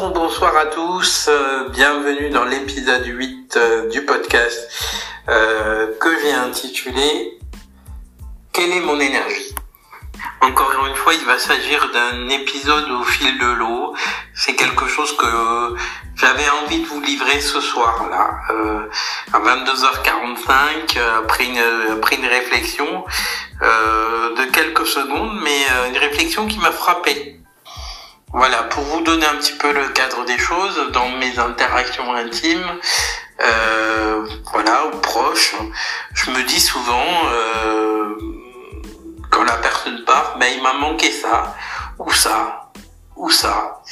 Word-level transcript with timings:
Bonsoir 0.00 0.56
à 0.56 0.66
tous, 0.66 1.26
euh, 1.28 1.70
bienvenue 1.70 2.30
dans 2.30 2.44
l'épisode 2.44 3.04
8 3.04 3.56
euh, 3.56 3.88
du 3.88 4.04
podcast 4.04 4.70
euh, 5.28 5.88
que 5.98 6.08
j'ai 6.22 6.32
intitulé 6.32 7.36
Quelle 8.52 8.70
est 8.70 8.80
mon 8.80 9.00
énergie? 9.00 9.56
Encore 10.40 10.86
une 10.86 10.94
fois, 10.94 11.14
il 11.14 11.24
va 11.26 11.36
s'agir 11.36 11.90
d'un 11.92 12.28
épisode 12.28 12.88
au 12.92 13.02
fil 13.02 13.38
de 13.40 13.46
l'eau. 13.46 13.92
C'est 14.34 14.54
quelque 14.54 14.86
chose 14.86 15.16
que 15.16 15.74
j'avais 16.14 16.48
envie 16.62 16.80
de 16.82 16.86
vous 16.86 17.00
livrer 17.00 17.40
ce 17.40 17.60
soir-là, 17.60 18.38
à 19.32 19.40
22h45, 19.40 20.96
après 21.24 21.44
une, 21.44 21.92
après 21.92 22.16
une 22.16 22.26
réflexion 22.26 23.04
de 23.60 24.44
quelques 24.52 24.86
secondes, 24.86 25.40
mais 25.42 25.66
une 25.88 25.98
réflexion 25.98 26.46
qui 26.46 26.58
m'a 26.60 26.70
frappé. 26.70 27.38
Voilà, 28.38 28.62
pour 28.62 28.84
vous 28.84 29.00
donner 29.00 29.26
un 29.26 29.34
petit 29.34 29.54
peu 29.54 29.72
le 29.72 29.88
cadre 29.88 30.24
des 30.24 30.38
choses, 30.38 30.92
dans 30.92 31.08
mes 31.08 31.40
interactions 31.40 32.14
intimes, 32.14 32.70
euh, 33.40 34.24
voilà, 34.52 34.86
ou 34.86 34.90
proches, 34.98 35.56
je 36.14 36.30
me 36.30 36.44
dis 36.44 36.60
souvent, 36.60 37.04
euh, 37.32 38.16
quand 39.28 39.42
la 39.42 39.56
personne 39.56 40.04
part, 40.04 40.36
ben 40.38 40.46
il 40.54 40.62
m'a 40.62 40.74
manqué 40.74 41.10
ça, 41.10 41.56
ou 41.98 42.12
ça, 42.12 42.70
ou 43.16 43.28
ça. 43.28 43.82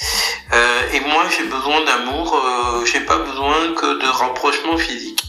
Euh, 0.52 0.92
et 0.92 1.00
moi, 1.00 1.24
j'ai 1.36 1.46
besoin 1.48 1.84
d'amour, 1.84 2.36
euh, 2.36 2.84
j'ai 2.84 3.00
pas 3.00 3.18
besoin 3.18 3.74
que 3.74 4.00
de 4.00 4.06
rapprochement 4.06 4.76
physique. 4.76 5.24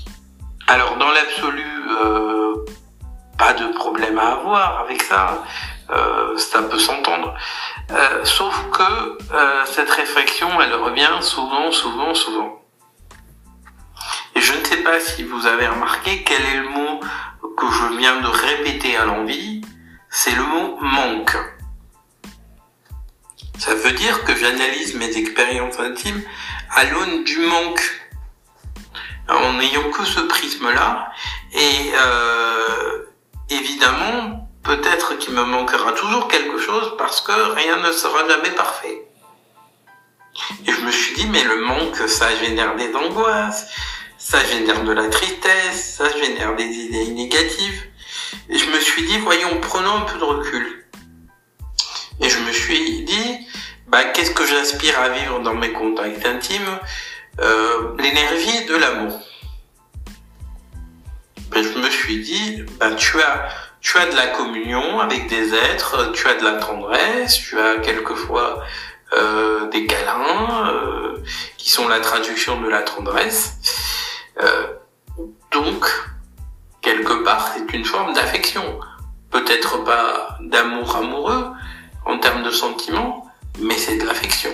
Alors, 0.68 0.96
dans 0.98 1.10
l'absolu, 1.10 1.66
euh, 2.04 2.54
pas 3.36 3.54
de 3.54 3.66
problème 3.74 4.20
à 4.20 4.34
avoir 4.34 4.82
avec 4.82 5.02
ça, 5.02 5.44
euh, 5.90 6.38
ça 6.38 6.62
peut 6.64 6.80
s'entendre. 6.80 7.34
Euh, 7.92 8.26
sauf 8.26 8.70
que 8.72 9.18
euh, 9.34 9.66
cette 9.66 9.90
réflexion, 9.90 10.50
elle 10.62 10.74
revient 10.74 11.18
souvent, 11.22 11.72
souvent, 11.72 12.14
souvent. 12.14 12.62
Et 14.36 14.42
je 14.42 14.54
ne 14.54 14.64
sais 14.64 14.78
pas 14.78 15.00
si 15.00 15.24
vous 15.24 15.46
avez 15.46 15.68
remarqué 15.68 16.24
quel 16.24 16.42
est 16.42 16.58
le 16.58 16.70
mot 16.70 17.00
que 17.58 17.66
je 17.72 17.98
viens 17.98 18.20
de 18.22 18.28
répéter 18.28 18.96
à 18.98 19.06
l'envie, 19.06 19.62
c'est 20.10 20.36
le 20.36 20.44
mot 20.44 20.78
manque. 20.82 21.38
Ça 23.58 23.74
veut 23.74 23.94
dire 23.94 24.24
que 24.24 24.36
j'analyse 24.36 24.96
mes 24.96 25.18
expériences 25.18 25.80
intimes 25.80 26.22
à 26.70 26.84
l'aune 26.84 27.24
du 27.24 27.40
manque, 27.40 27.82
en 29.28 29.54
n'ayant 29.54 29.90
que 29.92 30.06
ce 30.06 30.20
prisme-là. 30.20 31.12
Et 31.54 31.92
euh, 31.96 33.06
évidemment, 33.50 34.47
peut-être 34.68 35.18
qu'il 35.18 35.34
me 35.34 35.44
manquera 35.44 35.94
toujours 35.94 36.28
quelque 36.28 36.60
chose 36.60 36.96
parce 36.98 37.22
que 37.22 37.32
rien 37.32 37.78
ne 37.78 37.92
sera 37.94 38.28
jamais 38.28 38.52
parfait. 38.52 39.08
Et 40.66 40.72
je 40.72 40.82
me 40.82 40.92
suis 40.92 41.16
dit, 41.16 41.26
mais 41.28 41.44
le 41.44 41.62
manque, 41.62 41.96
ça 42.08 42.36
génère 42.36 42.76
des 42.76 42.94
angoisses, 42.94 43.68
ça 44.18 44.44
génère 44.44 44.84
de 44.84 44.92
la 44.92 45.08
tristesse, 45.08 45.96
ça 45.98 46.10
génère 46.18 46.56
des 46.58 46.66
idées 46.66 47.08
négatives. 47.08 47.82
Et 48.50 48.58
je 48.60 48.70
me 48.70 48.80
suis 48.80 49.06
dit, 49.06 49.18
voyons, 49.20 49.60
prenons 49.62 49.96
un 49.96 50.02
peu 50.02 50.20
de 50.20 50.24
recul. 50.26 50.86
Et 52.20 52.30
je 52.30 52.40
me 52.40 52.52
suis 52.52 53.06
dit, 53.06 53.48
bah, 53.88 54.04
qu'est-ce 54.04 54.32
que 54.32 54.46
j'aspire 54.46 55.00
à 55.00 55.10
vivre 55.10 55.40
dans 55.40 55.54
mes 55.54 55.72
contacts 55.72 56.26
intimes? 56.26 56.78
Euh, 57.40 57.96
L'énergie 58.00 58.66
de 58.66 58.76
l'amour. 58.76 59.22
Et 61.56 61.64
je 61.64 61.80
me 61.80 61.90
suis 61.90 62.20
dit, 62.20 62.64
bah, 62.80 62.92
tu 62.92 63.22
as 63.22 63.48
tu 63.88 63.98
as 63.98 64.08
de 64.08 64.18
la 64.18 64.28
communion 64.28 65.00
avec 65.00 65.28
des 65.28 65.54
êtres, 65.54 66.12
tu 66.12 66.28
as 66.28 66.34
de 66.34 66.44
la 66.44 66.56
tendresse, 66.56 67.36
tu 67.36 67.58
as 67.58 67.78
quelquefois 67.78 68.62
euh, 69.14 69.70
des 69.70 69.86
câlins 69.88 70.68
euh, 70.68 71.18
qui 71.56 71.70
sont 71.70 71.88
la 71.88 72.02
traduction 72.02 72.60
de 72.60 72.68
la 72.68 72.82
tendresse. 72.82 73.54
Euh, 74.44 74.68
donc, 75.54 75.86
quelque 76.82 77.24
part, 77.24 77.54
c'est 77.56 77.74
une 77.74 77.86
forme 77.86 78.12
d'affection. 78.12 78.78
Peut-être 79.32 79.82
pas 79.86 80.38
d'amour 80.42 80.98
amoureux 80.98 81.48
en 82.06 82.18
termes 82.18 82.44
de 82.44 82.52
sentiments, 82.52 83.26
mais 83.60 83.78
c'est 83.78 84.00
de 84.00 84.06
l'affection. 84.06 84.52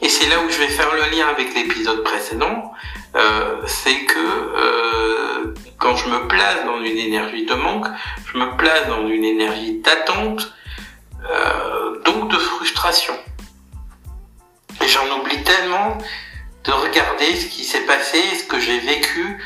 Et 0.00 0.08
c'est 0.08 0.28
là 0.28 0.36
où 0.46 0.48
je 0.48 0.58
vais 0.58 0.68
faire 0.68 0.94
le 0.94 1.10
lien 1.16 1.26
avec 1.26 1.52
l'épisode 1.56 2.04
précédent, 2.04 2.72
euh, 3.14 3.62
c'est 3.66 4.04
que 4.04 4.18
euh, 4.18 5.54
quand 5.78 5.96
je 5.96 6.08
me 6.08 6.26
place 6.28 6.64
dans 6.64 6.80
une 6.82 6.98
énergie 6.98 7.46
de 7.46 7.54
manque, 7.54 7.86
je 8.26 8.38
me 8.38 8.56
place 8.56 8.86
dans 8.88 9.06
une 9.08 9.24
énergie 9.24 9.80
d'attente, 9.80 10.54
euh, 11.30 12.02
donc 12.02 12.30
de 12.30 12.36
frustration. 12.36 13.14
Et 14.82 14.88
j'en 14.88 15.20
oublie 15.20 15.42
tellement 15.42 15.98
de 16.64 16.72
regarder 16.72 17.36
ce 17.36 17.46
qui 17.46 17.64
s'est 17.64 17.86
passé, 17.86 18.18
ce 18.36 18.44
que 18.44 18.60
j'ai 18.60 18.78
vécu 18.80 19.42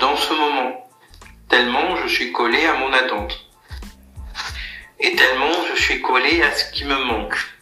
dans 0.00 0.16
ce 0.16 0.32
moment. 0.32 0.88
Tellement 1.48 1.96
je 1.96 2.08
suis 2.08 2.32
collé 2.32 2.66
à 2.66 2.74
mon 2.74 2.92
attente. 2.92 3.46
Et 4.98 5.14
tellement 5.14 5.52
je 5.74 5.80
suis 5.80 6.02
collé 6.02 6.42
à 6.42 6.52
ce 6.52 6.70
qui 6.72 6.84
me 6.84 6.96
manque. 7.04 7.55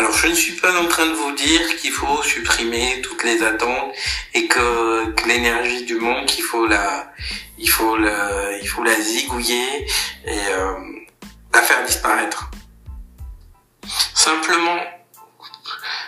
Alors 0.00 0.16
je 0.16 0.28
ne 0.28 0.34
suis 0.34 0.54
pas 0.54 0.74
en 0.80 0.86
train 0.86 1.04
de 1.04 1.12
vous 1.12 1.32
dire 1.32 1.76
qu'il 1.76 1.92
faut 1.92 2.22
supprimer 2.22 3.02
toutes 3.02 3.22
les 3.22 3.42
attentes 3.42 3.92
et 4.32 4.46
que, 4.46 5.14
l'énergie 5.28 5.84
du 5.84 5.96
monde 5.96 6.24
il 6.38 6.42
faut 6.42 6.66
la 6.66 7.12
il 7.58 7.68
faut 7.68 7.98
la 7.98 8.56
il 8.62 8.66
faut 8.66 8.82
la 8.82 8.98
zigouiller 8.98 9.86
et 10.24 10.38
euh, 10.52 10.74
la 11.52 11.60
faire 11.60 11.84
disparaître. 11.84 12.50
Simplement 14.14 14.80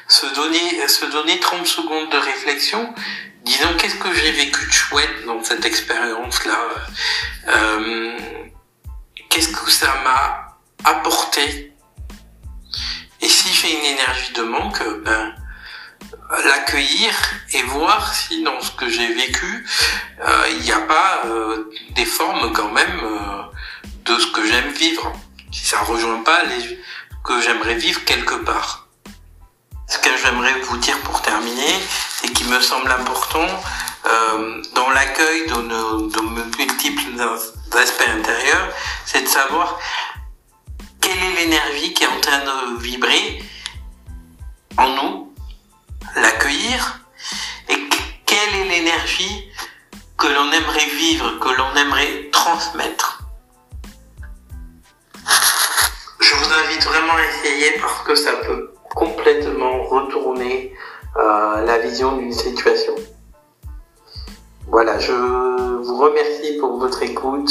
se 0.09 0.25
donner 0.37 0.89
se 0.89 1.05
donner 1.05 1.39
30 1.39 1.67
secondes 1.67 2.11
de 2.11 2.17
réflexion, 2.17 2.95
disons 3.45 3.77
qu'est-ce 3.77 3.97
que 3.97 4.15
j'ai 4.15 4.33
vécu 4.33 4.65
de 4.69 4.73
chouette 4.73 5.27
dans 5.27 5.45
cette 5.45 5.67
expérience 5.67 6.47
là 6.47 6.59
euh, 7.49 8.19
qu'est-ce 9.29 9.53
que 9.53 9.71
ça 9.71 9.95
m'a 10.03 10.57
apporté? 10.83 11.72
Une 13.71 13.85
énergie 13.85 14.33
de 14.33 14.43
manque, 14.43 14.83
ben, 15.05 15.35
l'accueillir 16.45 17.13
et 17.53 17.63
voir 17.65 18.15
si 18.15 18.43
dans 18.43 18.61
ce 18.61 18.71
que 18.73 18.89
j'ai 18.89 19.13
vécu, 19.15 19.67
euh, 20.21 20.47
il 20.51 20.61
n'y 20.61 20.73
a 20.73 20.81
pas 20.81 21.23
euh, 21.27 21.71
des 21.91 22.05
formes 22.05 22.53
quand 22.53 22.71
même 22.71 23.01
euh, 23.05 23.43
de 24.05 24.19
ce 24.19 24.27
que 24.29 24.47
j'aime 24.47 24.71
vivre. 24.71 25.13
Si 25.51 25.65
ça 25.67 25.81
rejoint 25.81 26.23
pas 26.23 26.43
les 26.45 26.79
que 27.25 27.41
j'aimerais 27.41 27.75
vivre 27.75 28.05
quelque 28.05 28.35
part. 28.35 28.89
Ce 29.89 29.99
que 29.99 30.11
j'aimerais 30.23 30.59
vous 30.63 30.77
dire 30.79 30.99
pour 31.01 31.23
terminer, 31.23 31.75
c'est 32.17 32.33
qu'il 32.33 32.49
me 32.49 32.61
semble 32.61 32.91
important 32.91 33.47
dans 34.75 34.91
l'accueil 34.91 35.47
de 35.47 35.55
de 35.55 36.21
nos 36.21 36.23
multiples 36.59 37.13
aspects 37.79 38.09
intérieurs, 38.09 38.69
c'est 39.05 39.23
de 39.23 39.29
savoir 39.29 39.79
l'énergie 41.37 41.93
qui 41.95 42.05
est 42.05 42.09
en 42.09 42.21
train 42.21 42.41
de 42.41 42.79
vibrer 42.81 43.43
en 44.79 44.89
nous, 44.89 45.35
l'accueillir, 46.17 47.01
et 47.69 47.77
quelle 48.27 48.55
est 48.61 48.69
l'énergie 48.69 49.49
que 50.17 50.27
l'on 50.27 50.53
aimerait 50.53 50.91
vivre, 50.97 51.39
que 51.39 51.49
l'on 51.49 51.75
aimerait 51.77 52.31
transmettre? 52.31 53.23
Je 56.21 56.35
vous 56.37 56.53
invite 56.53 56.85
vraiment 56.85 57.15
à 57.15 57.25
essayer 57.27 57.73
parce 57.81 58.03
que 58.03 58.15
ça 58.15 58.33
peut 58.37 58.73
complètement 58.95 59.85
retourner 59.85 60.75
euh, 61.17 61.65
la 61.65 61.79
vision 61.79 62.17
d'une 62.17 62.33
situation. 62.33 62.95
Voilà, 64.69 64.99
je 64.99 65.13
vous 65.13 65.99
remercie 65.99 66.57
pour 66.59 66.79
votre 66.79 67.03
écoute. 67.03 67.51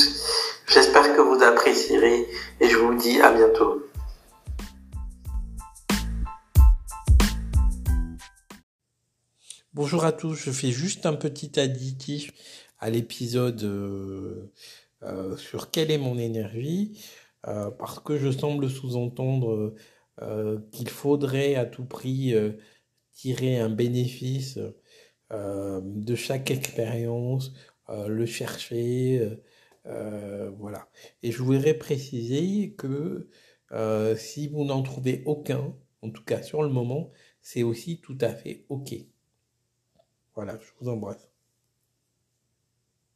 J'espère 0.73 1.13
que 1.13 1.19
vous 1.19 1.43
apprécierez 1.43 2.25
et 2.61 2.69
je 2.69 2.77
vous 2.77 2.97
dis 2.97 3.19
à 3.19 3.33
bientôt. 3.33 3.83
Bonjour 9.73 10.05
à 10.05 10.13
tous, 10.13 10.35
je 10.35 10.51
fais 10.51 10.71
juste 10.71 11.05
un 11.05 11.15
petit 11.15 11.59
additif 11.59 12.31
à 12.79 12.89
l'épisode 12.89 13.61
euh, 13.63 14.49
euh, 15.03 15.35
sur 15.35 15.71
quelle 15.71 15.91
est 15.91 15.97
mon 15.97 16.17
énergie, 16.17 16.97
euh, 17.47 17.69
parce 17.71 17.99
que 17.99 18.17
je 18.17 18.31
semble 18.31 18.69
sous-entendre 18.69 19.73
qu'il 20.71 20.87
faudrait 20.87 21.55
à 21.55 21.65
tout 21.65 21.85
prix 21.85 22.35
tirer 23.11 23.59
un 23.59 23.69
bénéfice 23.69 24.59
de 25.31 26.15
chaque 26.15 26.51
expérience, 26.51 27.53
le 27.89 28.27
chercher, 28.27 29.41
euh, 29.85 30.51
voilà. 30.51 30.89
Et 31.23 31.31
je 31.31 31.41
voudrais 31.43 31.73
préciser 31.73 32.73
que 32.75 33.29
euh, 33.71 34.15
si 34.15 34.47
vous 34.47 34.65
n'en 34.65 34.81
trouvez 34.83 35.23
aucun, 35.25 35.75
en 36.01 36.09
tout 36.09 36.23
cas 36.23 36.41
sur 36.41 36.63
le 36.63 36.69
moment, 36.69 37.11
c'est 37.41 37.63
aussi 37.63 38.01
tout 38.01 38.17
à 38.21 38.29
fait 38.29 38.65
OK. 38.69 38.93
Voilà, 40.35 40.59
je 40.59 40.71
vous 40.79 40.89
embrasse. 40.89 41.30